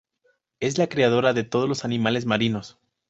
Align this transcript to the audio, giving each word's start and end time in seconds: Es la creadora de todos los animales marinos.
Es 0.59 0.79
la 0.79 0.87
creadora 0.89 1.33
de 1.33 1.43
todos 1.43 1.69
los 1.69 1.85
animales 1.85 2.25
marinos. 2.25 2.79